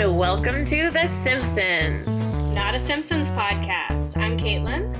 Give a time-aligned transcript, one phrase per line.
[0.00, 2.42] and welcome to The Simpsons.
[2.54, 4.16] Not a Simpsons podcast.
[4.16, 4.98] I'm Caitlin.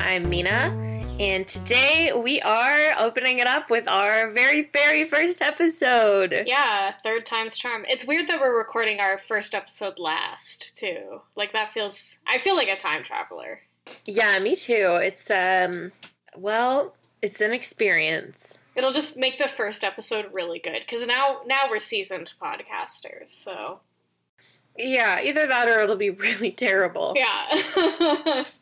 [0.00, 0.74] I'm Mina,
[1.20, 6.42] and today we are opening it up with our very, very first episode.
[6.44, 7.84] Yeah, third time's charm.
[7.86, 11.20] It's weird that we're recording our first episode last, too.
[11.36, 12.18] Like, that feels.
[12.26, 13.60] I feel like a time traveler.
[14.06, 14.98] Yeah, me too.
[15.00, 15.92] It's, um,
[16.36, 18.58] well, it's an experience.
[18.74, 23.28] It'll just make the first episode really good because now now we're seasoned podcasters.
[23.28, 23.78] So
[24.78, 27.14] Yeah, either that or it'll be really terrible.
[27.16, 28.44] yeah,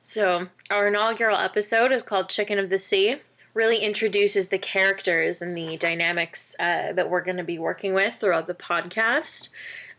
[0.00, 3.16] So, our inaugural episode is called Chicken of the Sea.
[3.54, 8.14] Really introduces the characters and the dynamics uh, that we're going to be working with
[8.14, 9.48] throughout the podcast.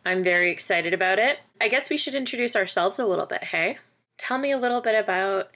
[0.05, 1.39] I'm very excited about it.
[1.59, 3.79] I guess we should introduce ourselves a little bit, hey?
[4.17, 5.49] Tell me a little bit about.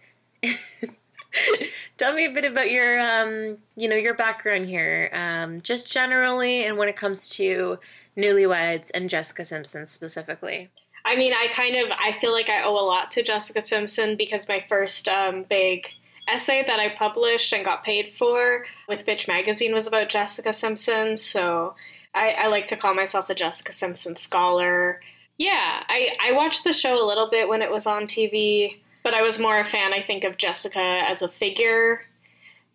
[1.98, 6.66] Tell me a bit about your, um, you know, your background here, um, just generally,
[6.66, 7.80] and when it comes to
[8.17, 10.70] Newlyweds and Jessica Simpson specifically.
[11.05, 14.16] I mean, I kind of I feel like I owe a lot to Jessica Simpson
[14.17, 15.88] because my first um, big
[16.28, 21.17] essay that I published and got paid for with Bitch Magazine was about Jessica Simpson.
[21.17, 21.75] So
[22.14, 25.02] I, I like to call myself a Jessica Simpson scholar.
[25.38, 29.13] Yeah, I, I watched the show a little bit when it was on TV, but
[29.13, 32.02] I was more a fan, I think, of Jessica as a figure,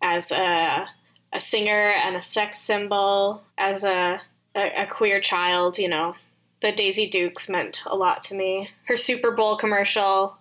[0.01, 0.87] as a,
[1.33, 4.21] a singer and a sex symbol, as a,
[4.55, 6.15] a, a queer child, you know.
[6.61, 8.69] The Daisy Dukes meant a lot to me.
[8.85, 10.37] Her Super Bowl commercial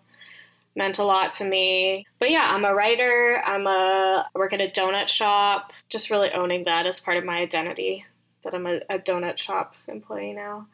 [0.74, 2.06] meant a lot to me.
[2.18, 3.42] But yeah, I'm a writer.
[3.44, 5.72] I'm a I work at a donut shop.
[5.88, 8.04] Just really owning that as part of my identity.
[8.44, 10.68] That I'm a, a donut shop employee now.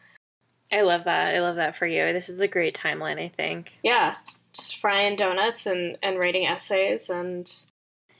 [0.73, 1.35] I love that.
[1.35, 2.13] I love that for you.
[2.13, 3.79] This is a great timeline, I think.
[3.83, 4.15] Yeah,
[4.53, 7.51] just frying donuts and, and writing essays and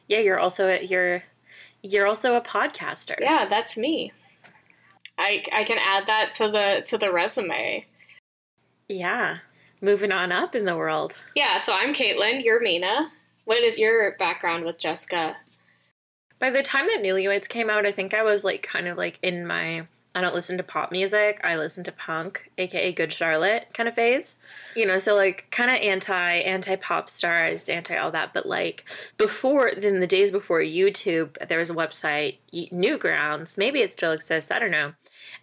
[0.09, 1.23] Yeah, you're also a, you're
[1.83, 3.17] you're also a podcaster.
[3.21, 4.13] yeah, that's me.
[5.19, 7.87] I, I can add that to the to the resume.
[8.89, 9.39] Yeah.
[9.81, 11.17] Moving on up in the world.
[11.35, 12.45] Yeah, so I'm Caitlin.
[12.45, 13.11] You're Mina.
[13.45, 15.37] What is your background with Jessica?
[16.39, 19.19] By the time that Newlyweds came out, I think I was like kind of like
[19.23, 21.41] in my I don't listen to pop music.
[21.43, 24.39] I listen to punk, aka Good Charlotte kind of phase.
[24.77, 28.35] You know, so like kind of anti anti pop stars, anti all that.
[28.35, 28.85] But like
[29.17, 33.57] before, in the days before YouTube, there was a website, Newgrounds.
[33.57, 34.51] Maybe it still exists.
[34.51, 34.93] I don't know.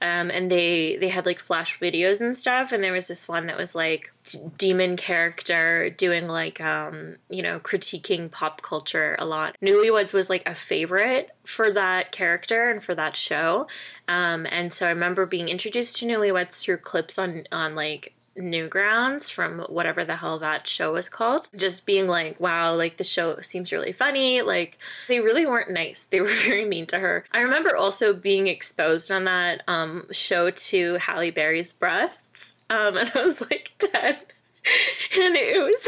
[0.01, 2.71] Um, and they they had like flash videos and stuff.
[2.71, 7.41] And there was this one that was like d- demon character doing like um, you
[7.41, 9.55] know critiquing pop culture a lot.
[9.61, 13.67] Newlyweds was like a favorite for that character and for that show.
[14.07, 19.31] Um, and so I remember being introduced to Newlyweds through clips on on like Newgrounds
[19.31, 21.49] from whatever the hell that show was called.
[21.55, 24.41] Just being like, wow, like the show seems really funny.
[24.41, 24.77] Like
[25.07, 26.05] they really weren't nice.
[26.05, 27.25] They were very mean to her.
[27.31, 32.55] I remember also being exposed on that um, show to Halle Berry's breasts.
[32.69, 34.17] Um, and I was like 10
[35.19, 35.87] and it was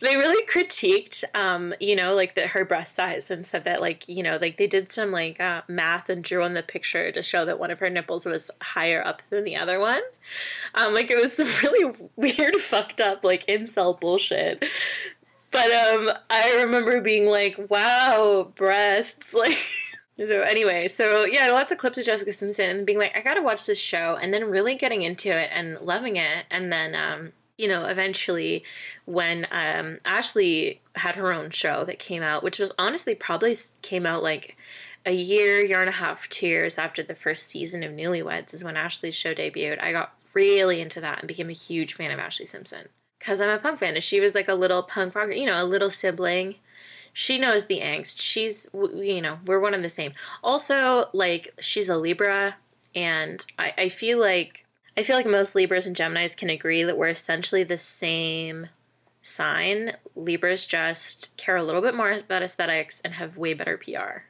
[0.00, 4.06] they really critiqued um you know like the her breast size and said that like
[4.08, 7.22] you know like they did some like uh, math and drew on the picture to
[7.22, 10.02] show that one of her nipples was higher up than the other one.
[10.74, 14.64] Um like it was some really weird fucked up like incel bullshit.
[15.50, 19.58] But um i remember being like wow breasts like
[20.26, 23.64] so anyway, so yeah, lots of clips of Jessica Simpson being like, I gotta watch
[23.64, 27.68] this show, and then really getting into it and loving it, and then um, you
[27.68, 28.64] know, eventually
[29.04, 34.06] when um, Ashlee had her own show that came out, which was honestly probably came
[34.06, 34.56] out like
[35.04, 38.64] a year, year and a half, two years after the first season of Newlyweds is
[38.64, 39.82] when Ashlee's show debuted.
[39.82, 42.88] I got really into that and became a huge fan of Ashlee Simpson
[43.18, 43.94] because I'm a punk fan.
[43.94, 46.54] And she was like a little punk rocker, you know, a little sibling.
[47.12, 48.20] She knows the angst.
[48.22, 50.12] She's, you know, we're one and the same.
[50.42, 52.56] Also, like, she's a Libra,
[52.94, 54.64] and I, I feel like
[55.00, 58.68] I feel like most Libras and Geminis can agree that we're essentially the same
[59.22, 59.92] sign.
[60.14, 64.26] Libras just care a little bit more about aesthetics and have way better PR.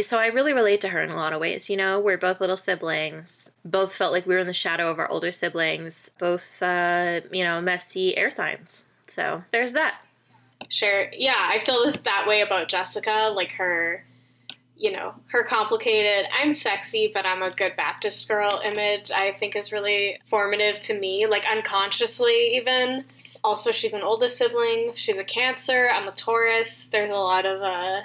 [0.00, 1.70] So I really relate to her in a lot of ways.
[1.70, 3.52] You know, we're both little siblings.
[3.64, 6.08] Both felt like we were in the shadow of our older siblings.
[6.18, 8.86] Both, uh, you know, messy air signs.
[9.06, 10.00] So there's that.
[10.68, 11.06] Sure.
[11.12, 13.30] Yeah, I feel this, that way about Jessica.
[13.32, 14.04] Like her,
[14.76, 19.56] you know, her complicated, I'm sexy, but I'm a good Baptist girl image, I think
[19.56, 23.04] is really formative to me, like unconsciously even.
[23.42, 24.92] Also, she's an oldest sibling.
[24.96, 25.90] She's a Cancer.
[25.92, 26.86] I'm a Taurus.
[26.86, 28.00] There's a lot of uh,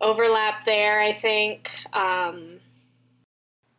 [0.00, 1.70] overlap there, I think.
[1.92, 2.60] Um,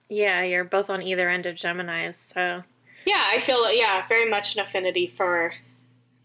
[0.10, 2.64] Yeah, you're both on either end of Geminis, so
[3.06, 5.54] yeah, I feel yeah very much an affinity for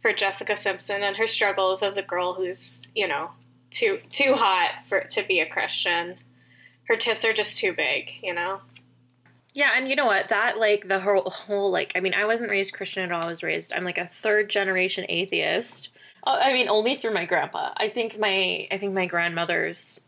[0.02, 3.30] for Jessica Simpson and her struggles as a girl who's you know
[3.70, 6.16] too too hot for to be a Christian.
[6.84, 8.60] Her tits are just too big, you know.
[9.54, 10.28] Yeah, and you know what?
[10.28, 13.24] That like the whole whole like I mean, I wasn't raised Christian at all.
[13.24, 15.90] I was raised I'm like a third generation atheist.
[16.24, 17.72] Uh, I mean, only through my grandpa.
[17.76, 20.00] I think my I think my grandmother's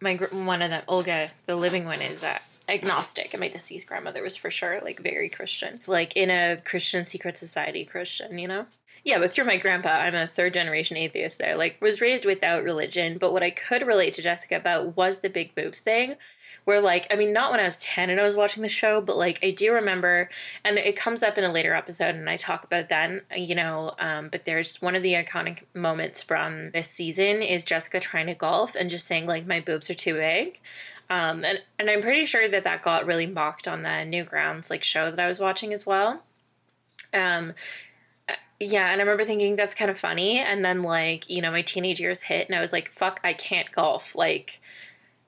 [0.00, 2.38] my one of them Olga, the living one, is uh,
[2.68, 7.04] agnostic, and my deceased grandmother was for sure like very Christian, like in a Christian
[7.04, 8.66] secret society Christian, you know.
[9.04, 11.56] Yeah, but through my grandpa, I'm a third generation atheist there.
[11.56, 15.30] Like, was raised without religion, but what I could relate to Jessica about was the
[15.30, 16.16] big boobs thing
[16.64, 19.00] where like I mean not when I was 10 and I was watching the show
[19.00, 20.28] but like I do remember
[20.64, 23.94] and it comes up in a later episode and I talk about then you know
[23.98, 28.34] um, but there's one of the iconic moments from this season is Jessica trying to
[28.34, 30.60] golf and just saying like my boobs are too big
[31.10, 34.84] um, and, and I'm pretty sure that that got really mocked on the Newgrounds like
[34.84, 36.22] show that I was watching as well
[37.14, 37.54] um,
[38.66, 40.38] yeah, and I remember thinking that's kind of funny.
[40.38, 43.32] And then, like, you know, my teenage years hit, and I was like, fuck, I
[43.32, 44.14] can't golf.
[44.14, 44.60] Like,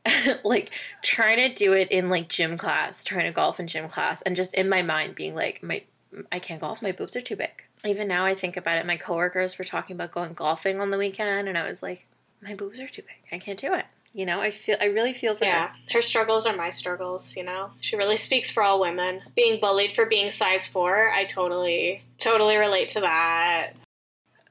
[0.44, 0.72] like
[1.02, 4.36] trying to do it in like gym class, trying to golf in gym class, and
[4.36, 5.82] just in my mind being like, my
[6.30, 7.64] I can't golf, my boobs are too big.
[7.84, 8.86] Even now, I think about it.
[8.86, 12.06] My coworkers were talking about going golfing on the weekend, and I was like,
[12.42, 13.16] my boobs are too big.
[13.32, 13.84] I can't do it.
[14.14, 15.74] You know, I feel I really feel for yeah, her.
[15.94, 17.34] her struggles are my struggles.
[17.36, 19.20] You know, she really speaks for all women.
[19.36, 23.72] Being bullied for being size four, I totally totally relate to that.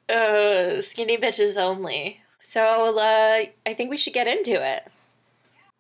[0.08, 2.20] Uh, skinny bitches only.
[2.42, 2.62] So
[3.00, 4.86] uh, I think we should get into it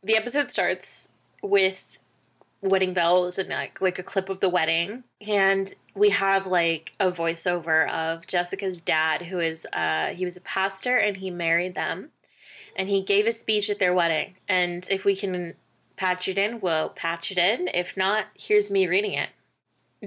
[0.03, 2.00] the episode starts with
[2.62, 7.12] wedding bells and like like a clip of the wedding and we have like a
[7.12, 12.09] voiceover of Jessica's dad who is uh he was a pastor and he married them
[12.75, 14.35] and he gave a speech at their wedding.
[14.47, 15.55] And if we can
[15.95, 17.69] patch it in we'll patch it in.
[17.73, 19.29] If not here's me reading it.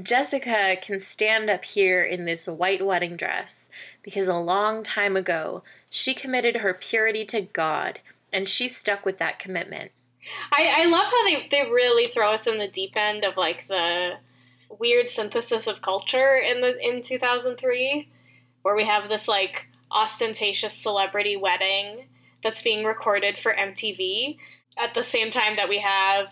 [0.03, 3.69] Jessica can stand up here in this white wedding dress
[4.03, 8.01] because a long time ago she committed her purity to God
[8.33, 9.93] and she stuck with that commitment.
[10.53, 13.69] I, I love how they, they really throw us in the deep end of like
[13.69, 14.19] the
[14.79, 18.11] weird synthesis of culture in the in 2003
[18.63, 22.07] where we have this like ostentatious celebrity wedding
[22.43, 24.39] that's being recorded for MTV
[24.79, 26.29] at the same time that we have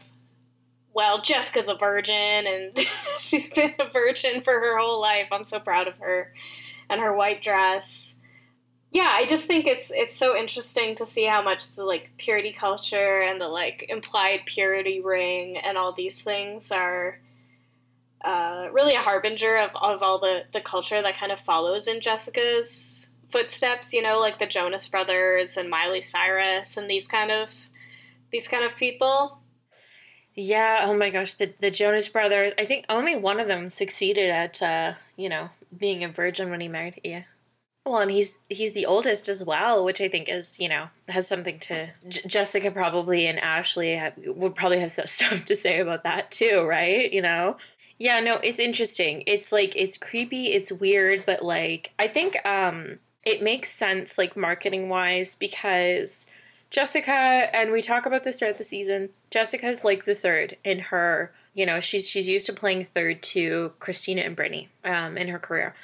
[0.93, 2.87] well Jessica's a virgin and
[3.19, 5.29] she's been a virgin for her whole life.
[5.33, 6.33] I'm so proud of her
[6.89, 8.15] and her white dress
[8.95, 12.53] yeah, I just think it's it's so interesting to see how much the like purity
[12.53, 17.19] culture and the like implied purity ring and all these things are
[18.25, 22.01] uh, really a harbinger of, of all the, the culture that kind of follows in
[22.01, 27.51] Jessica's footsteps, you know, like the Jonas Brothers and Miley Cyrus and these kind of
[28.31, 29.39] these kind of people.
[30.35, 32.53] Yeah, oh my gosh, the the Jonas Brothers.
[32.59, 36.61] I think only one of them succeeded at uh, you know, being a virgin when
[36.61, 37.23] he married yeah.
[37.87, 41.29] Well, and he's he's the oldest as well, which I think is you know has
[41.29, 46.05] something to J- Jessica probably and Ashlee have, would probably have stuff to say about
[46.05, 47.13] that too, right?
[47.13, 47.59] You know,
[47.99, 49.23] yeah, no, it's interesting.
[49.27, 54.37] It's like it's creepy, it's weird, but like I think um it makes sense like
[54.37, 56.27] marketing wise because
[56.71, 59.11] Jessica and we talk about this throughout the season.
[59.31, 63.73] Jessica's like the third in her, you know, she's she's used to playing third to
[63.79, 65.75] Christina and Britney um in her career.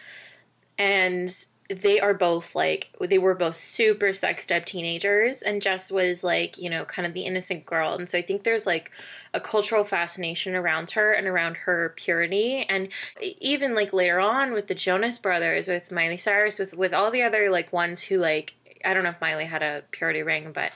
[0.78, 1.30] And
[1.70, 6.58] they are both like they were both super sexed up teenagers and Jess was like,
[6.58, 7.94] you know, kind of the innocent girl.
[7.94, 8.90] And so I think there's like
[9.32, 12.88] a cultural fascination around her and around her purity and
[13.20, 17.22] even like later on with the Jonas brothers, with Miley Cyrus, with with all the
[17.22, 20.72] other like ones who like I don't know if Miley had a purity ring, but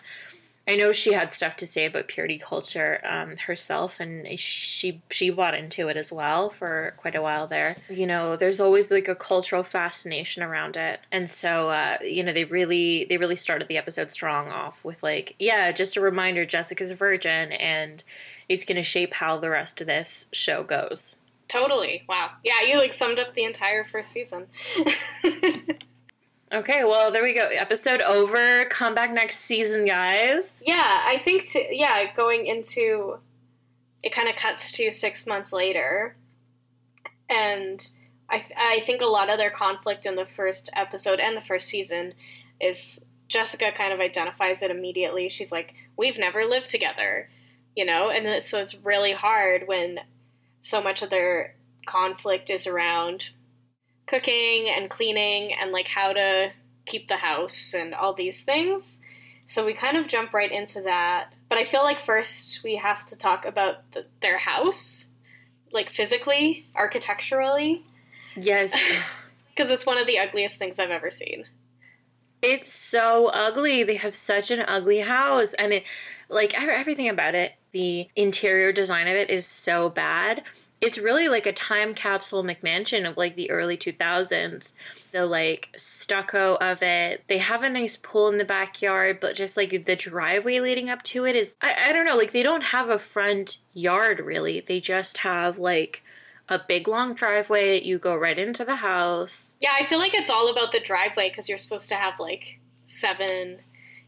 [0.66, 5.28] I know she had stuff to say about purity culture um, herself, and she she
[5.28, 7.76] bought into it as well for quite a while there.
[7.90, 12.32] You know, there's always like a cultural fascination around it, and so uh, you know
[12.32, 16.46] they really they really started the episode strong off with like yeah, just a reminder
[16.46, 18.02] Jessica's a virgin, and
[18.48, 21.16] it's going to shape how the rest of this show goes.
[21.48, 22.04] Totally.
[22.08, 22.30] Wow.
[22.42, 24.46] Yeah, you like summed up the entire first season.
[26.54, 27.48] Okay, well, there we go.
[27.48, 28.64] Episode over.
[28.66, 30.62] Come back next season, guys.
[30.64, 33.18] Yeah, I think to yeah, going into
[34.04, 36.16] it kind of cuts to 6 months later.
[37.28, 37.84] And
[38.30, 41.66] I I think a lot of their conflict in the first episode and the first
[41.66, 42.14] season
[42.60, 45.28] is Jessica kind of identifies it immediately.
[45.28, 47.30] She's like, "We've never lived together."
[47.74, 49.98] You know, and so it's really hard when
[50.62, 53.30] so much of their conflict is around
[54.06, 56.52] cooking and cleaning and like how to
[56.86, 58.98] keep the house and all these things.
[59.46, 61.32] So we kind of jump right into that.
[61.48, 65.06] But I feel like first we have to talk about the, their house,
[65.72, 67.84] like physically, architecturally.
[68.36, 68.76] Yes.
[69.54, 71.44] Because it's one of the ugliest things I've ever seen.
[72.42, 73.84] It's so ugly.
[73.84, 75.54] They have such an ugly house.
[75.54, 75.84] And it,
[76.28, 80.42] like, everything about it, the interior design of it is so bad.
[80.84, 84.74] It's really like a time capsule McMansion of like the early 2000s.
[85.12, 87.24] The like stucco of it.
[87.26, 91.02] They have a nice pool in the backyard, but just like the driveway leading up
[91.04, 94.60] to it is, I, I don't know, like they don't have a front yard really.
[94.60, 96.02] They just have like
[96.48, 97.82] a big long driveway.
[97.82, 99.56] You go right into the house.
[99.60, 102.58] Yeah, I feel like it's all about the driveway because you're supposed to have like
[102.86, 103.60] seven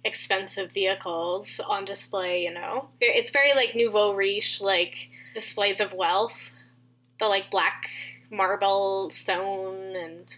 [0.04, 2.88] expensive vehicles on display, you know?
[3.00, 6.50] It's very like nouveau riche, like displays of wealth.
[7.18, 7.88] The like black
[8.30, 10.34] marble stone and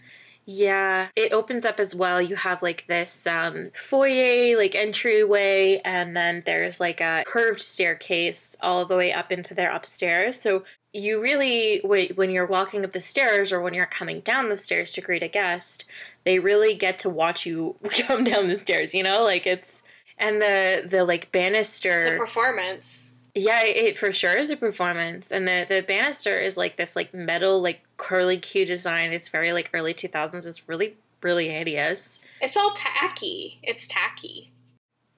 [0.51, 2.19] yeah, it opens up as well.
[2.19, 8.57] You have like this um, foyer, like entryway, and then there's like a curved staircase
[8.59, 10.41] all the way up into their upstairs.
[10.41, 14.57] So you really when you're walking up the stairs or when you're coming down the
[14.57, 15.85] stairs to greet a guest
[16.23, 17.75] they really get to watch you
[18.07, 19.83] come down the stairs you know like it's
[20.17, 23.08] and the the like banister it's a performance
[23.39, 27.13] yeah it for sure is a performance and the the banister is like this like
[27.13, 32.55] metal like curly q design it's very like early 2000s it's really really hideous it's
[32.55, 34.51] all tacky it's tacky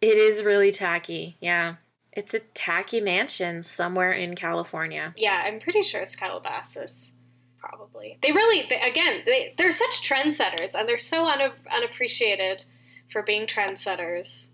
[0.01, 1.75] it is really tacky yeah
[2.13, 5.13] it's a tacky mansion somewhere in California.
[5.15, 7.11] Yeah, I'm pretty sure it's Calabasas.
[7.57, 8.17] Probably.
[8.21, 12.65] They really, they, again, they, they're such trendsetters and they're so un- unappreciated
[13.11, 14.47] for being trendsetters.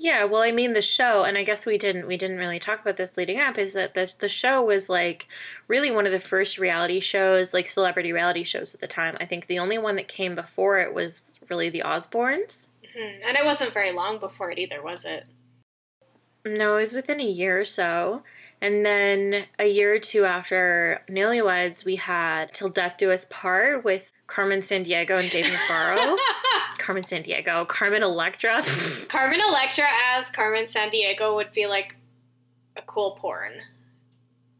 [0.00, 2.80] Yeah, well, I mean, the show, and I guess we didn't we didn't really talk
[2.80, 3.58] about this leading up.
[3.58, 5.26] Is that the the show was like
[5.66, 9.16] really one of the first reality shows, like celebrity reality shows at the time.
[9.20, 13.26] I think the only one that came before it was really the Osbournes, mm-hmm.
[13.26, 15.26] and it wasn't very long before it either, was it?
[16.44, 18.22] No, it was within a year or so.
[18.60, 23.84] And then a year or two after Newlyweds, we had Till Death Do Us Part
[23.84, 26.16] with Carmen Sandiego and David Navarro.
[26.78, 28.62] Carmen Sandiego, Carmen Electra.
[29.08, 31.96] Carmen Electra as Carmen Sandiego would be like
[32.76, 33.54] a cool porn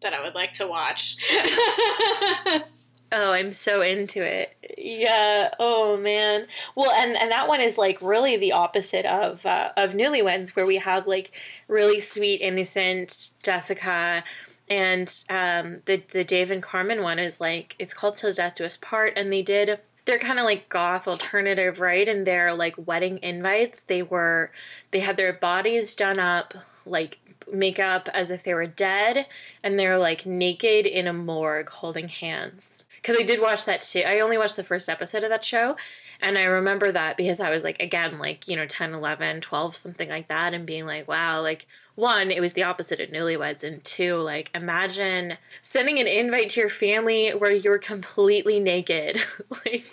[0.03, 1.17] that I would like to watch.
[3.11, 4.55] Oh, I'm so into it.
[4.77, 5.49] Yeah.
[5.59, 6.47] Oh man.
[6.75, 10.67] Well, and and that one is like really the opposite of uh, of Newlyweds, where
[10.67, 11.33] we have like
[11.69, 14.25] really sweet, innocent Jessica,
[14.71, 18.65] and um, the the Dave and Carmen one is like it's called Till Death Do
[18.65, 19.79] Us Part, and they did.
[20.05, 22.09] They're kind of like goth alternative, right?
[22.09, 24.51] And their like wedding invites, they were,
[24.91, 26.55] they had their bodies done up
[26.87, 27.19] like
[27.53, 29.27] makeup as if they were dead,
[29.63, 34.03] and they're like naked in a morgue holding hands because I did watch that too.
[34.07, 35.77] I only watched the first episode of that show.
[36.21, 39.77] And I remember that because I was like, again, like, you know, 10, 11, 12,
[39.77, 41.67] something like that, and being like, wow, like,
[41.99, 43.65] one, it was the opposite of newlyweds.
[43.65, 49.21] And two, like, imagine sending an invite to your family where you're completely naked.
[49.67, 49.85] like,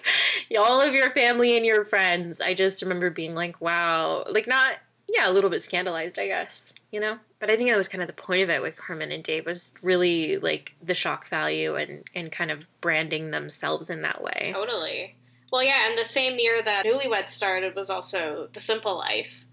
[0.58, 2.40] all of your family and your friends.
[2.40, 4.76] I just remember being like, wow, like, not,
[5.10, 7.18] yeah, a little bit scandalized, I guess, you know?
[7.40, 9.48] But I think that was kind of the point of it with Carmen and Dave
[9.48, 14.52] was really like the shock value and, and kind of branding themselves in that way.
[14.54, 15.16] Totally.
[15.52, 19.46] Well, yeah, and the same year that Newlywed started was also The Simple Life,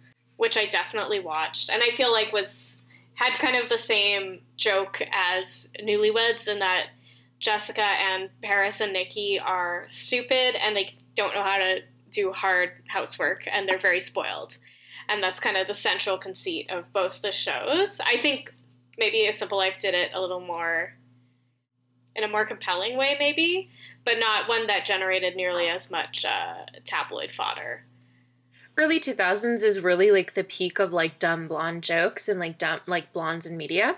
[0.42, 2.76] which I definitely watched, and I feel like was
[3.14, 6.86] had kind of the same joke as Newlyweds in that
[7.38, 12.70] Jessica and Paris and Nikki are stupid and they don't know how to do hard
[12.88, 14.58] housework and they're very spoiled
[15.08, 18.00] and that's kind of the central conceit of both the shows.
[18.04, 18.52] I think
[18.98, 20.94] maybe A Simple Life did it a little more
[22.16, 23.70] in a more compelling way, maybe,
[24.04, 27.84] but not one that generated nearly as much uh, tabloid fodder.
[28.76, 32.80] Early 2000s is really like the peak of like dumb blonde jokes and like dumb
[32.86, 33.96] like blondes in media.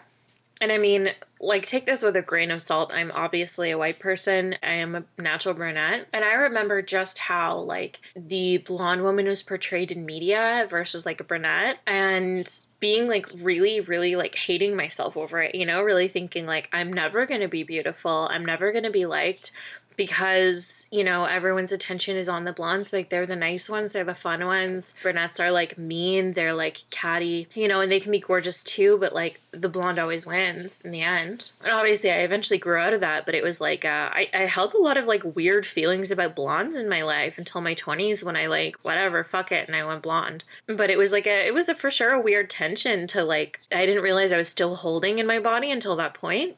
[0.61, 2.93] And I mean, like, take this with a grain of salt.
[2.95, 4.55] I'm obviously a white person.
[4.63, 6.07] I am a natural brunette.
[6.13, 11.21] And I remember just how, like, the blonde woman was portrayed in media versus, like,
[11.21, 11.81] a brunette.
[11.87, 16.69] And being, like, really, really, like, hating myself over it, you know, really thinking, like,
[16.73, 18.29] I'm never gonna be beautiful.
[18.31, 19.51] I'm never gonna be liked
[19.97, 24.05] because you know everyone's attention is on the blondes like they're the nice ones they're
[24.05, 24.95] the fun ones.
[25.03, 28.97] Brunettes are like mean they're like catty you know and they can be gorgeous too
[28.99, 31.53] but like the blonde always wins in the end.
[31.63, 34.39] And obviously i eventually grew out of that but it was like uh, I, I
[34.47, 38.23] held a lot of like weird feelings about blondes in my life until my 20s
[38.25, 40.45] when i like whatever fuck it and i went blonde.
[40.67, 43.61] But it was like a it was a for sure a weird tension to like
[43.73, 46.57] i didn't realize i was still holding in my body until that point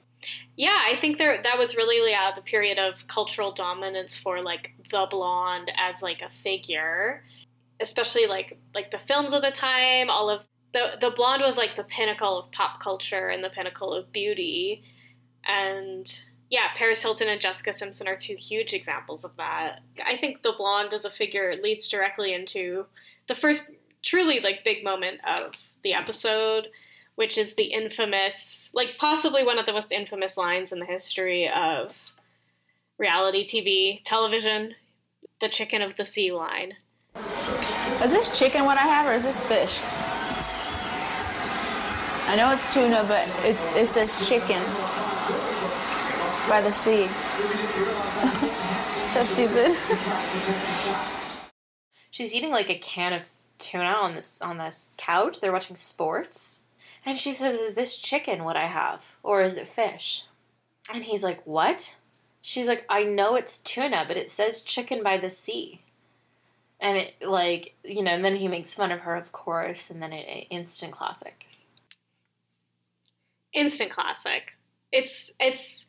[0.56, 4.72] yeah, I think there that was really yeah, the period of cultural dominance for like
[4.90, 7.22] the blonde as like a figure,
[7.80, 10.10] especially like like the films of the time.
[10.10, 10.42] All of
[10.72, 14.82] the the blonde was like the pinnacle of pop culture and the pinnacle of beauty,
[15.44, 19.80] and yeah, Paris Hilton and Jessica Simpson are two huge examples of that.
[20.04, 22.86] I think the blonde as a figure leads directly into
[23.28, 23.64] the first
[24.02, 26.68] truly like big moment of the episode,
[27.16, 31.48] which is the infamous, like possibly one of the most infamous lines in the history
[31.48, 32.14] of
[32.98, 34.74] reality TV, television,
[35.40, 36.74] the chicken of the sea line.
[38.02, 39.80] Is this chicken what I have or is this fish?
[42.28, 44.62] I know it's tuna, but it, it says chicken
[46.48, 47.06] by the sea.
[49.14, 49.76] That's stupid.
[52.10, 53.26] She's eating like a can of
[53.58, 55.40] tuna on this on this couch.
[55.40, 56.60] They're watching sports.
[57.06, 59.16] And she says, Is this chicken what I have?
[59.22, 60.24] Or is it fish?
[60.92, 61.94] And he's like, What?
[62.42, 65.80] She's like, I know it's tuna, but it says chicken by the sea.
[66.78, 70.02] And it, like, you know, and then he makes fun of her, of course, and
[70.02, 71.46] then it, it instant classic.
[73.52, 74.52] Instant classic.
[74.92, 75.86] It's, it's,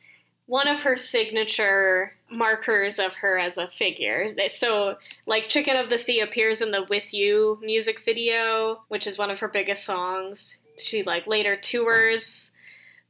[0.48, 4.28] one of her signature markers of her as a figure.
[4.48, 4.96] So,
[5.26, 9.30] like, Chicken of the Sea appears in the With You music video, which is one
[9.30, 10.56] of her biggest songs.
[10.78, 12.52] She, like, later tours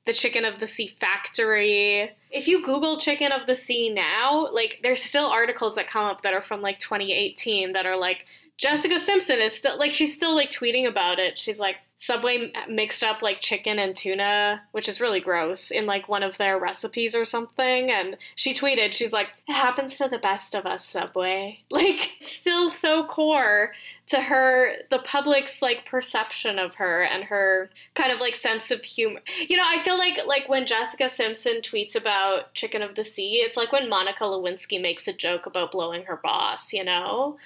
[0.05, 2.15] the Chicken of the Sea factory.
[2.31, 6.21] If you Google Chicken of the Sea now, like, there's still articles that come up
[6.23, 8.25] that are from, like, 2018 that are like,
[8.57, 11.37] Jessica Simpson is still, like, she's still, like, tweeting about it.
[11.37, 16.07] She's like, Subway mixed up like chicken and tuna, which is really gross, in like
[16.07, 17.91] one of their recipes or something.
[17.91, 21.59] And she tweeted, she's like, it happens to the best of us, Subway.
[21.69, 23.71] Like, still so core
[24.07, 28.81] to her, the public's like perception of her and her kind of like sense of
[28.83, 29.19] humor.
[29.47, 33.43] You know, I feel like like when Jessica Simpson tweets about Chicken of the Sea,
[33.45, 37.37] it's like when Monica Lewinsky makes a joke about blowing her boss, you know?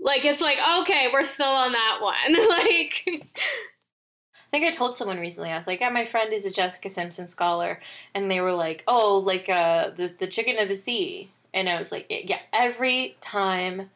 [0.00, 2.48] Like it's like okay, we're still on that one.
[2.48, 3.28] like
[4.48, 5.50] I think I told someone recently.
[5.50, 7.80] I was like, "Yeah, my friend is a Jessica Simpson scholar,"
[8.14, 11.76] and they were like, "Oh, like uh, the the chicken of the sea." And I
[11.76, 13.90] was like, "Yeah, every time,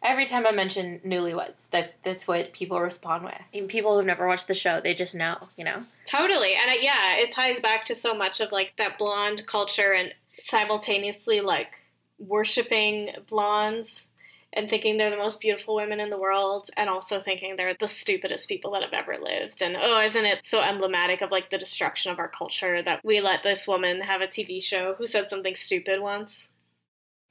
[0.00, 3.48] every time I mention Newlyweds, that's that's what people respond with.
[3.52, 6.84] Even people who've never watched the show, they just know, you know." Totally, and it,
[6.84, 11.78] yeah, it ties back to so much of like that blonde culture and simultaneously like
[12.18, 14.06] worshiping blondes
[14.52, 17.88] and thinking they're the most beautiful women in the world and also thinking they're the
[17.88, 19.62] stupidest people that have ever lived.
[19.62, 23.20] And oh isn't it so emblematic of like the destruction of our culture that we
[23.20, 26.48] let this woman have a tv show who said something stupid once?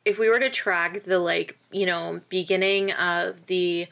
[0.04, 3.88] If we were to track the like you know beginning of the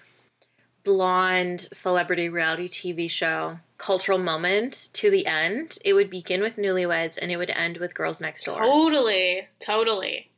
[0.83, 7.17] blonde celebrity reality tv show cultural moment to the end it would begin with newlyweds
[7.21, 8.59] and it would end with girls next door.
[8.59, 10.29] Totally totally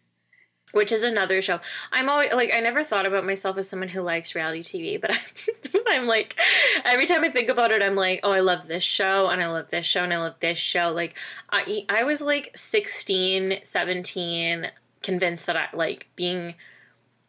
[0.72, 1.60] which is another show.
[1.92, 5.12] I'm always like I never thought about myself as someone who likes reality TV, but
[5.12, 6.38] I, am like
[6.86, 9.48] every time I think about it, I'm like, oh, I love this show and I
[9.48, 10.92] love this show and I love this show.
[10.92, 11.18] Like
[11.52, 16.56] I I was like 16, 17, convinced that I like being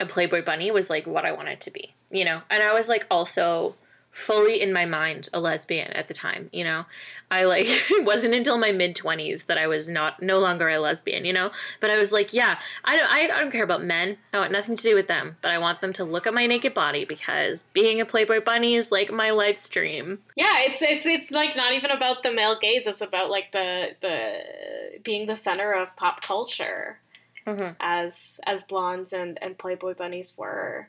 [0.01, 2.43] a Playboy bunny was like what I wanted to be, you know.
[2.51, 3.77] And I was like also
[4.13, 6.85] fully in my mind a lesbian at the time, you know.
[7.31, 10.79] I like it wasn't until my mid 20s that I was not no longer a
[10.79, 11.51] lesbian, you know.
[11.81, 14.19] But I was like, yeah, I don't I, don't care about men.
[14.33, 16.47] I want nothing to do with them, but I want them to look at my
[16.47, 20.19] naked body because being a Playboy bunny is like my live stream.
[20.37, 23.97] Yeah, it's it's it's like not even about the male gaze, it's about like the
[24.03, 26.99] the being the center of pop culture.
[27.47, 27.73] Mm-hmm.
[27.81, 30.89] As as blondes and and Playboy bunnies were.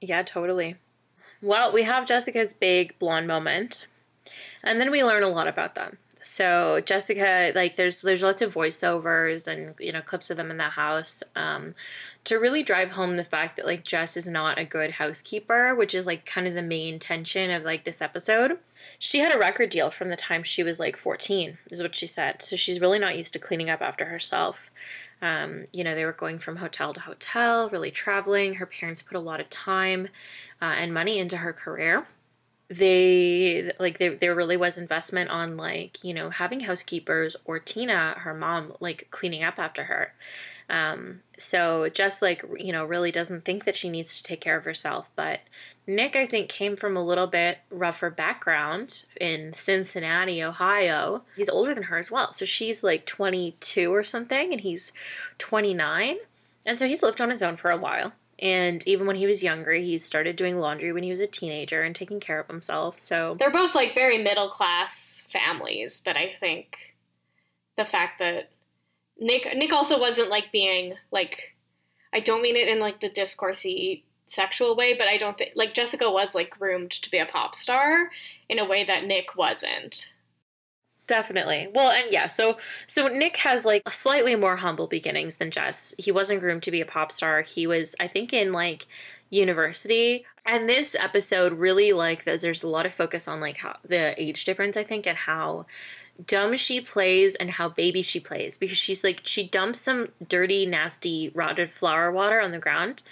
[0.00, 0.76] Yeah, totally.
[1.40, 3.86] Well, we have Jessica's big blonde moment,
[4.62, 5.98] and then we learn a lot about them.
[6.20, 10.56] So Jessica, like, there's there's lots of voiceovers and you know clips of them in
[10.56, 11.74] the house um,
[12.24, 15.94] to really drive home the fact that like Jess is not a good housekeeper, which
[15.94, 18.58] is like kind of the main tension of like this episode.
[18.98, 22.06] She had a record deal from the time she was like 14, is what she
[22.06, 22.42] said.
[22.42, 24.70] So she's really not used to cleaning up after herself.
[25.20, 28.54] Um, you know, they were going from hotel to hotel, really traveling.
[28.54, 30.08] Her parents put a lot of time
[30.62, 32.06] uh, and money into her career.
[32.70, 38.16] They like there there really was investment on like you know having housekeepers or Tina
[38.18, 40.12] her mom like cleaning up after her.
[40.70, 44.56] Um, so just like you know really doesn't think that she needs to take care
[44.56, 45.40] of herself, but
[45.86, 51.22] Nick I think came from a little bit rougher background in Cincinnati, Ohio.
[51.36, 54.92] He's older than her as well, so she's like 22 or something, and he's
[55.38, 56.16] 29,
[56.66, 58.12] and so he's lived on his own for a while.
[58.40, 61.82] And even when he was younger, he started doing laundry when he was a teenager
[61.82, 62.98] and taking care of himself.
[62.98, 66.94] So they're both like very middle class families, but I think
[67.76, 68.50] the fact that
[69.18, 71.54] Nick Nick also wasn't like being like
[72.12, 75.74] I don't mean it in like the discoursey sexual way, but I don't think like
[75.74, 78.10] Jessica was like groomed to be a pop star
[78.48, 80.12] in a way that Nick wasn't.
[81.06, 81.68] Definitely.
[81.74, 85.94] Well, and yeah, so so Nick has like slightly more humble beginnings than Jess.
[85.98, 87.40] He wasn't groomed to be a pop star.
[87.40, 88.86] He was, I think, in like
[89.30, 90.26] university.
[90.44, 94.20] And this episode really like there's, there's a lot of focus on like how the
[94.22, 95.64] age difference, I think, and how
[96.24, 100.66] dumb she plays and how baby she plays because she's like she dumps some dirty,
[100.66, 103.02] nasty, rotted flower water on the ground,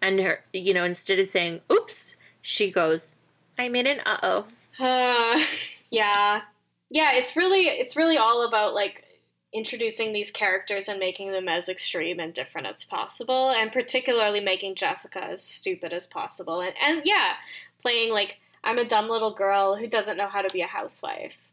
[0.00, 3.14] and her, you know, instead of saying "oops," she goes,
[3.58, 4.46] "I made an uh oh."
[4.78, 5.40] Uh,
[5.90, 6.42] yeah,
[6.90, 7.12] yeah.
[7.12, 9.04] It's really it's really all about like
[9.52, 14.74] introducing these characters and making them as extreme and different as possible, and particularly making
[14.74, 16.60] Jessica as stupid as possible.
[16.60, 17.34] And and yeah,
[17.80, 21.50] playing like I'm a dumb little girl who doesn't know how to be a housewife.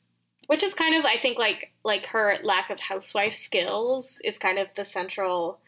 [0.51, 4.59] Which is kind of I think like like her lack of housewife skills is kind
[4.59, 5.59] of the central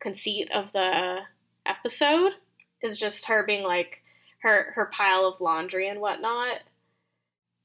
[0.00, 1.18] conceit of the
[1.64, 2.32] episode
[2.82, 4.02] is just her being like
[4.42, 6.64] her her pile of laundry and whatnot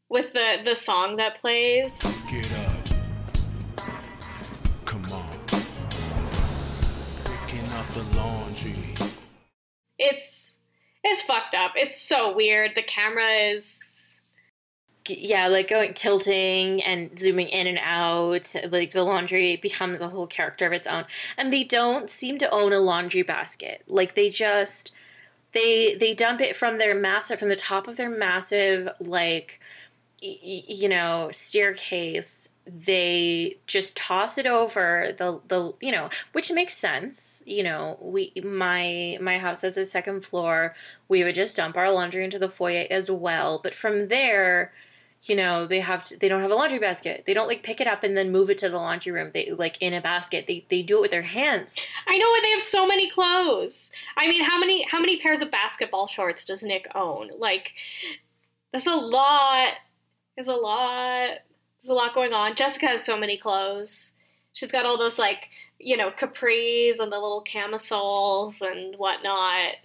[0.08, 2.89] with the the song that plays Get up.
[4.86, 5.39] Come on.
[7.23, 8.75] Picking up the laundry.
[9.97, 10.53] it's
[11.03, 13.79] it's fucked up it's so weird the camera is
[15.07, 18.55] yeah, like going tilting and zooming in and out.
[18.69, 21.05] Like the laundry becomes a whole character of its own.
[21.37, 23.83] And they don't seem to own a laundry basket.
[23.87, 24.91] Like they just
[25.55, 29.59] they they dump it from their massive from the top of their massive like
[30.21, 37.43] you know staircase they just toss it over the the you know which makes sense
[37.45, 40.75] you know we my my house has a second floor
[41.07, 44.73] we would just dump our laundry into the foyer as well but from there
[45.25, 47.23] you know they have to, they don't have a laundry basket.
[47.25, 49.31] They don't like pick it up and then move it to the laundry room.
[49.33, 50.47] They like in a basket.
[50.47, 51.85] They they do it with their hands.
[52.07, 53.91] I know and they have so many clothes.
[54.17, 57.31] I mean how many how many pairs of basketball shorts does nick own?
[57.38, 57.73] Like
[58.71, 59.73] that's a lot.
[60.35, 61.39] There's a lot.
[61.81, 62.55] There's a lot going on.
[62.55, 64.11] Jessica has so many clothes.
[64.53, 69.75] She's got all those like you know capris and the little camisoles and whatnot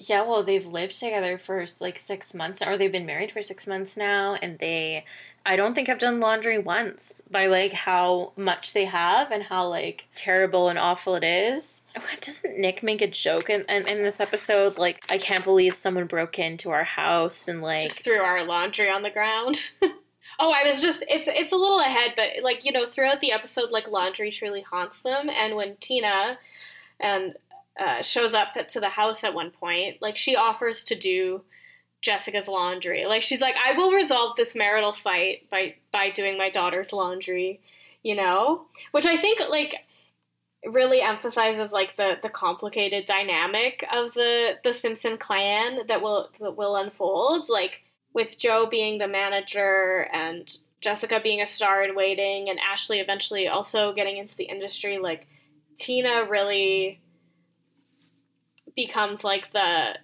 [0.00, 3.66] Yeah, well, they've lived together for like six months, or they've been married for six
[3.66, 5.04] months now, and they,
[5.44, 9.66] I don't think I've done laundry once by like how much they have and how
[9.66, 11.84] like terrible and awful it is.
[11.96, 14.78] Oh, doesn't Nick make a joke in, in, in this episode?
[14.78, 18.88] Like, I can't believe someone broke into our house and like, just threw our laundry
[18.88, 19.72] on the ground.
[20.38, 23.32] oh, I was just it's it's a little ahead, but like, you know, throughout the
[23.32, 26.38] episode like laundry truly haunts them and when Tina
[27.00, 27.36] and
[27.78, 31.42] uh, shows up to the house at one point, like she offers to do
[32.00, 33.06] Jessica's laundry.
[33.06, 37.60] Like she's like, "I will resolve this marital fight by by doing my daughter's laundry,"
[38.02, 38.66] you know?
[38.92, 39.74] Which I think like
[40.64, 46.56] really emphasizes like the the complicated dynamic of the the Simpson clan that will that
[46.56, 52.48] will unfold like with Joe being the manager and Jessica being a star in waiting
[52.48, 55.26] and Ashlee eventually also getting into the industry like
[55.76, 57.00] Tina really
[58.78, 59.98] becomes like the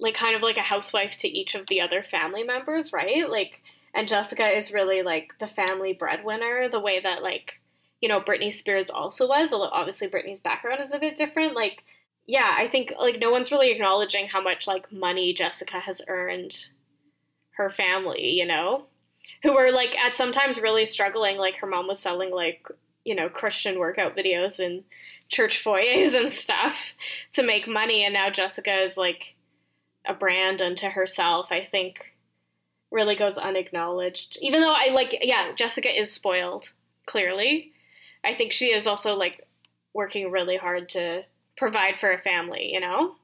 [0.00, 3.28] like kind of like a housewife to each of the other family members, right?
[3.28, 3.60] Like
[3.94, 7.60] and Jessica is really like the family breadwinner, the way that like
[8.00, 9.52] you know Britney Spears also was.
[9.52, 11.54] Although obviously Britney's background is a bit different.
[11.54, 11.84] Like
[12.26, 16.66] yeah, I think like no one's really acknowledging how much like money Jessica has earned
[17.56, 18.86] her family, you know,
[19.42, 21.36] who were like at sometimes really struggling.
[21.36, 22.66] Like her mom was selling like
[23.04, 24.84] you know Christian workout videos and
[25.32, 26.92] church foyers and stuff
[27.32, 29.34] to make money, and now Jessica is like
[30.04, 31.48] a brand unto herself.
[31.50, 32.12] I think
[32.92, 34.38] really goes unacknowledged.
[34.40, 36.72] Even though I like, yeah, Jessica is spoiled.
[37.06, 37.72] Clearly,
[38.22, 39.48] I think she is also like
[39.92, 41.24] working really hard to
[41.56, 42.72] provide for a family.
[42.72, 43.16] You know.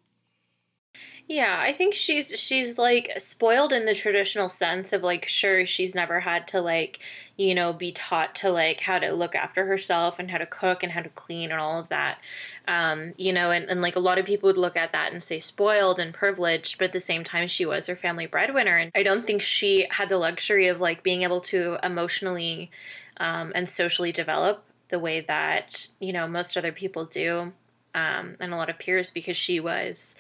[1.29, 5.95] Yeah, I think she's she's like spoiled in the traditional sense of like sure she's
[5.95, 7.01] never had to like,
[7.37, 10.83] you know, be taught to like how to look after herself and how to cook
[10.83, 12.19] and how to clean and all of that.
[12.67, 15.23] Um, you know, and, and like a lot of people would look at that and
[15.23, 18.91] say spoiled and privileged, but at the same time she was her family breadwinner and
[18.95, 22.71] I don't think she had the luxury of like being able to emotionally
[23.19, 27.53] um, and socially develop the way that, you know, most other people do.
[27.95, 30.15] Um, and a lot of peers because she was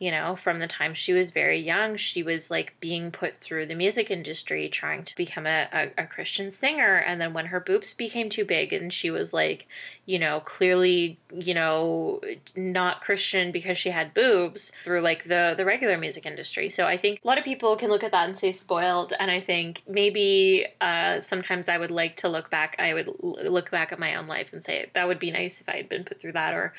[0.00, 3.66] you know, from the time she was very young, she was like being put through
[3.66, 6.96] the music industry trying to become a, a, a, Christian singer.
[6.96, 9.68] And then when her boobs became too big and she was like,
[10.04, 12.20] you know, clearly, you know,
[12.56, 16.68] not Christian because she had boobs through like the, the regular music industry.
[16.68, 19.12] So I think a lot of people can look at that and say spoiled.
[19.20, 23.70] And I think maybe uh, sometimes I would like to look back, I would look
[23.70, 26.02] back at my own life and say that would be nice if I had been
[26.02, 26.52] put through that.
[26.52, 26.74] Or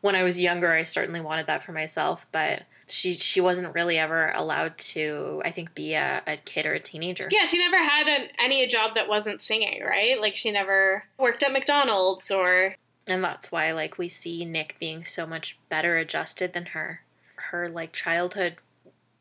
[0.00, 2.26] when I was younger, I certainly wanted that for myself.
[2.32, 6.74] But she she wasn't really ever allowed to I think be a, a kid or
[6.74, 7.28] a teenager.
[7.30, 10.20] Yeah, she never had an, any job that wasn't singing, right?
[10.20, 12.74] Like she never worked at McDonald's or
[13.06, 17.02] And that's why like we see Nick being so much better adjusted than her.
[17.36, 18.56] Her like childhood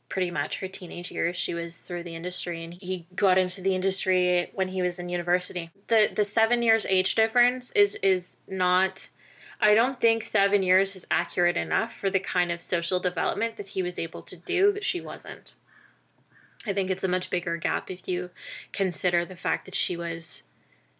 [0.10, 3.76] pretty much her teenage years she was through the industry and he got into the
[3.76, 5.70] industry when he was in university.
[5.90, 9.10] The the 7 years age difference is is not
[9.60, 13.70] I don't think 7 years is accurate enough for the kind of social development that
[13.70, 15.56] he was able to do that she wasn't.
[16.66, 18.30] I think it's a much bigger gap if you
[18.72, 20.44] consider the fact that she was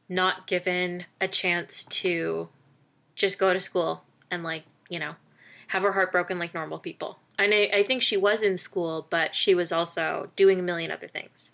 [0.10, 2.50] not given a chance to
[3.16, 5.16] just go to school and like you know
[5.68, 9.06] have her heart broken like normal people and I, I think she was in school
[9.10, 11.52] but she was also doing a million other things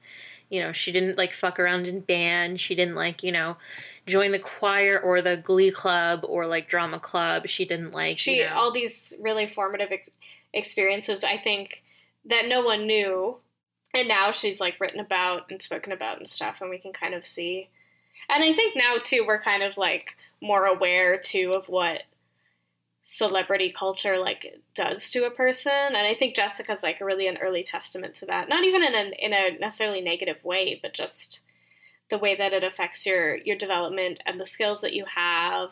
[0.54, 2.60] you know she didn't like fuck around in band.
[2.60, 3.58] She didn't like you know
[4.06, 7.48] join the choir or the glee club or like drama club.
[7.48, 10.10] She didn't like she you know, all these really formative ex-
[10.54, 11.82] experiences i think
[12.26, 13.38] that no one knew.
[13.96, 17.16] And now she's like written about and spoken about and stuff and we can kind
[17.16, 17.70] of see.
[18.30, 22.04] And i think now too we're kind of like more aware too of what
[23.04, 25.72] celebrity culture like does to a person.
[25.72, 28.50] And i think jessica's like a really an early testament to that.
[28.50, 31.42] Not even in a, in a necessarily negative way but just
[32.10, 35.72] the way that it affects your your development and the skills that you have.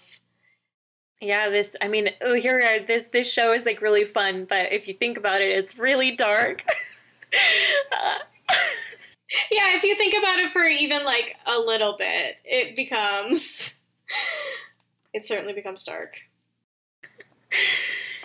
[1.21, 2.79] Yeah this i mean oh, here we are.
[2.85, 6.11] This this show is like really fun but if you think about it it's really
[6.11, 6.63] dark.
[9.49, 13.73] Yeah if you think about it for even like a little bit it becomes
[15.13, 16.17] it certainly becomes dark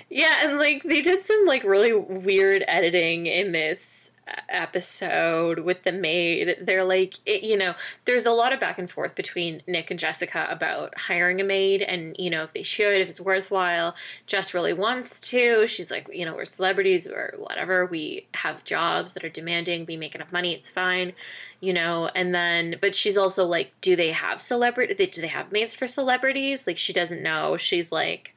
[0.09, 5.83] Yeah, and like they did some like really weird editing in this uh, episode with
[5.83, 6.59] the maid.
[6.63, 9.99] They're like, it, you know, there's a lot of back and forth between Nick and
[9.99, 13.97] Jessica about hiring a maid and, you know, if they should, if it's worthwhile.
[14.27, 15.67] Jess really wants to.
[15.67, 17.85] She's like, you know, we're celebrities or whatever.
[17.85, 19.87] We have jobs that are demanding.
[19.87, 20.55] We make enough money.
[20.55, 21.15] It's fine,
[21.61, 22.11] you know.
[22.15, 24.95] And then, but she's also like, do they have celebrity?
[24.95, 26.65] Do they have maids for celebrities?
[26.65, 27.57] Like, she doesn't know.
[27.57, 28.35] She's like,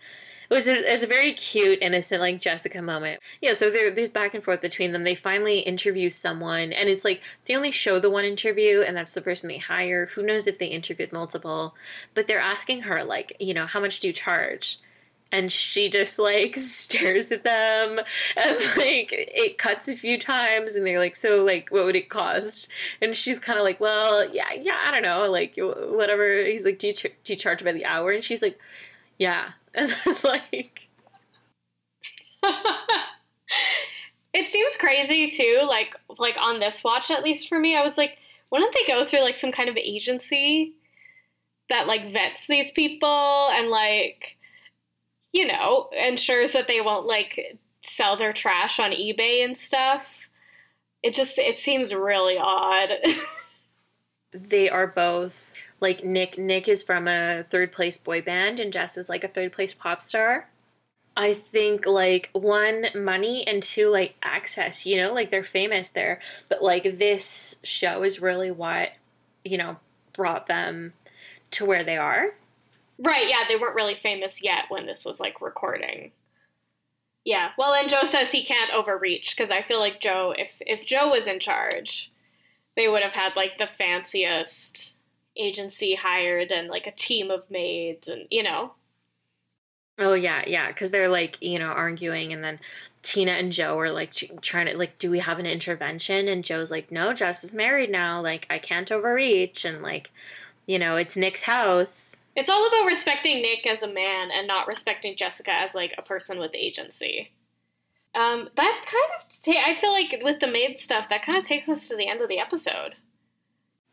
[0.50, 3.20] it was a, it was a very cute, innocent, like Jessica moment.
[3.42, 5.04] Yeah, so there, there's back and forth between them.
[5.04, 9.14] They finally interview someone, and it's like they only show the one interview, and that's
[9.14, 10.08] the person they hire.
[10.08, 11.76] Who knows if they interviewed multiple?
[12.16, 14.80] But they're asking her, like, you know, how much do you charge?
[15.32, 18.00] And she just like stares at them,
[18.36, 22.10] and like it cuts a few times, and they're like, "So, like, what would it
[22.10, 22.68] cost?"
[23.02, 26.80] And she's kind of like, "Well, yeah, yeah, I don't know, like, whatever." He's like,
[26.80, 28.60] "Do you, ch- do you charge by the hour?" And she's like,
[29.20, 30.88] "Yeah." And then, like,
[34.34, 37.98] it seems crazy too like like on this watch at least for me i was
[37.98, 38.18] like
[38.50, 40.74] wouldn't they go through like some kind of agency
[41.70, 44.38] that like vets these people and like
[45.34, 50.06] you know ensures that they won't like sell their trash on ebay and stuff?
[51.02, 52.90] It just it seems really odd.
[54.32, 56.38] They are both like Nick.
[56.38, 59.74] Nick is from a third place boy band, and Jess is like a third place
[59.74, 60.50] pop star.
[61.18, 64.86] I think like one money and two like access.
[64.86, 68.92] You know, like they're famous there, but like this show is really what
[69.44, 69.78] you know
[70.14, 70.92] brought them
[71.52, 72.32] to where they are.
[73.00, 76.12] right yeah they weren't really famous yet when this was like recording
[77.24, 80.86] yeah well and joe says he can't overreach because i feel like joe if if
[80.86, 82.12] joe was in charge
[82.76, 84.94] they would have had like the fanciest
[85.40, 88.74] agency hired and like a team of maids and you know
[90.02, 92.60] Oh yeah, yeah, because they're like you know arguing, and then
[93.02, 96.30] Tina and Joe are like trying to like, do we have an intervention?
[96.30, 98.22] And Joe's like, no, Jess is married now.
[98.22, 100.12] Like I can't overreach, and like,
[100.66, 102.16] you know, it's Nick's house.
[102.34, 106.02] it's all about respecting nick as a man and not respecting jessica as like a
[106.02, 107.32] person with agency
[108.16, 111.44] um, that kind of ta- i feel like with the maid stuff that kind of
[111.44, 112.96] takes us to the end of the episode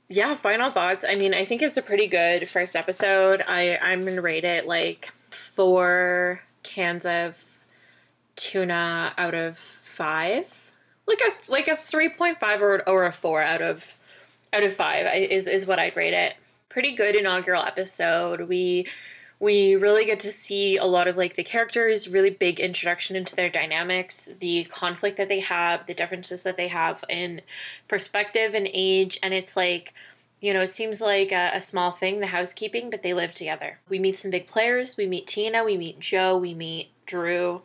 [0.09, 1.05] Yeah, final thoughts.
[1.09, 3.43] I mean, I think it's a pretty good first episode.
[3.47, 7.43] I I'm gonna rate it like four cans of
[8.37, 10.71] tuna out of five,
[11.07, 13.95] like a like a three point five or or a four out of
[14.53, 16.35] out of five is is what I'd rate it.
[16.69, 18.43] Pretty good inaugural episode.
[18.43, 18.87] We
[19.39, 23.37] we really get to see a lot of like the characters, really big introduction into
[23.37, 27.43] their dynamics, the conflict that they have, the differences that they have in
[27.89, 29.93] perspective and age, and it's like
[30.41, 33.79] you know, it seems like a, a small thing, the housekeeping, but they live together.
[33.89, 34.97] We meet some big players.
[34.97, 35.65] We meet Tina.
[35.65, 36.37] We meet Joe.
[36.37, 37.63] We meet Drew.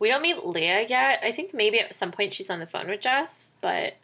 [0.00, 1.20] We don't meet Leah yet.
[1.22, 3.96] I think maybe at some point she's on the phone with Jess, but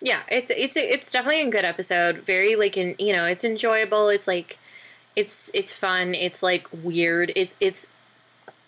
[0.00, 2.18] yeah, it's it's it's definitely a good episode.
[2.18, 4.08] Very like in you know, it's enjoyable.
[4.08, 4.58] It's like
[5.16, 6.14] it's it's fun.
[6.14, 7.32] It's like weird.
[7.36, 7.88] It's it's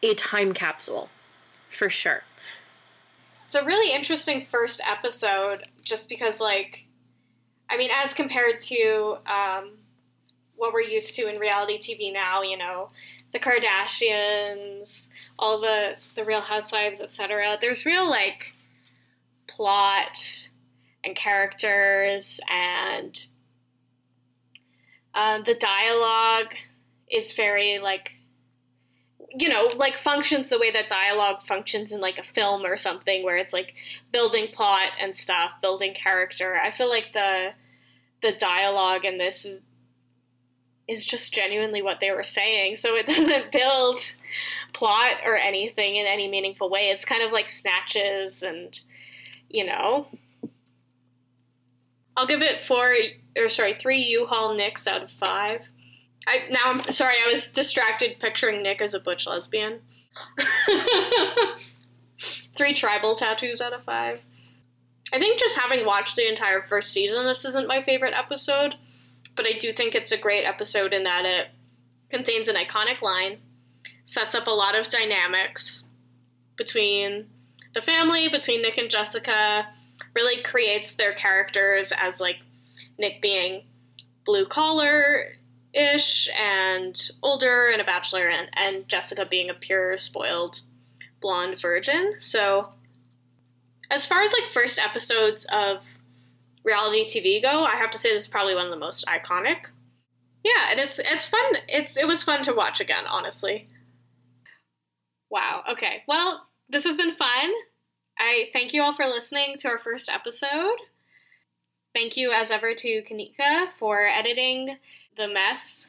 [0.02, 1.08] a time capsule
[1.70, 2.22] for sure.
[3.44, 6.86] It's a really interesting first episode just because, like,
[7.68, 9.72] I mean, as compared to um,
[10.56, 12.90] what we're used to in reality TV now, you know,
[13.32, 18.54] the Kardashians, all the, the Real Housewives, etc., there's real, like,
[19.46, 20.48] plot
[21.04, 23.26] and characters and
[25.14, 26.54] um, the dialogue
[27.10, 28.16] is very, like,
[29.36, 33.24] you know, like functions the way that dialogue functions in like a film or something
[33.24, 33.74] where it's like
[34.12, 36.60] building plot and stuff, building character.
[36.62, 37.50] I feel like the
[38.22, 39.62] the dialogue in this is
[40.86, 42.76] is just genuinely what they were saying.
[42.76, 44.00] So it doesn't build
[44.72, 46.90] plot or anything in any meaningful way.
[46.90, 48.78] It's kind of like snatches and
[49.48, 50.06] you know.
[52.16, 52.94] I'll give it four
[53.36, 55.68] or sorry, three U-Haul Nicks out of five.
[56.26, 59.80] I now I'm sorry, I was distracted picturing Nick as a butch lesbian.
[62.56, 64.22] Three tribal tattoos out of five.
[65.12, 68.76] I think just having watched the entire first season, this isn't my favorite episode,
[69.36, 71.48] but I do think it's a great episode in that it
[72.10, 73.38] contains an iconic line,
[74.04, 75.84] sets up a lot of dynamics
[76.56, 77.26] between
[77.74, 79.68] the family, between Nick and Jessica,
[80.14, 82.38] really creates their characters as like
[82.98, 83.64] Nick being
[84.24, 85.24] blue collar
[85.72, 90.60] ish and older and a bachelor and, and Jessica being a pure spoiled
[91.20, 92.14] blonde virgin.
[92.18, 92.70] So
[93.90, 95.82] as far as like first episodes of
[96.64, 99.66] reality TV go, I have to say this is probably one of the most iconic.
[100.44, 101.56] Yeah, and it's it's fun.
[101.68, 103.68] It's it was fun to watch again, honestly.
[105.30, 105.64] Wow.
[105.72, 106.02] Okay.
[106.06, 107.50] Well, this has been fun.
[108.18, 110.76] I thank you all for listening to our first episode.
[111.94, 114.76] Thank you as ever to Kanika for editing
[115.16, 115.88] the mess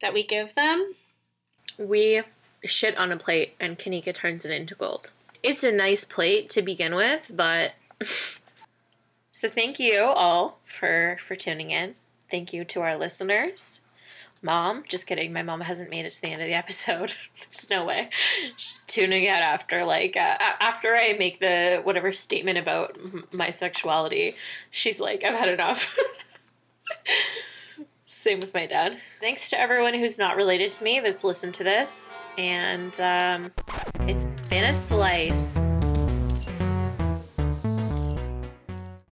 [0.00, 0.94] that we give them.
[1.78, 2.22] We
[2.64, 5.10] shit on a plate and Kanika turns it into gold.
[5.42, 7.74] It's a nice plate to begin with, but
[9.30, 11.96] so thank you all for for tuning in.
[12.30, 13.82] Thank you to our listeners.
[14.44, 15.32] Mom, just kidding.
[15.32, 17.14] My mom hasn't made it to the end of the episode.
[17.36, 18.10] There's no way.
[18.58, 23.48] She's tuning out after like uh, after I make the whatever statement about m- my
[23.48, 24.34] sexuality.
[24.70, 25.96] She's like, I've had enough.
[28.04, 28.98] Same with my dad.
[29.18, 32.20] Thanks to everyone who's not related to me that's listened to this.
[32.36, 33.50] And um,
[34.06, 35.58] it's been a slice.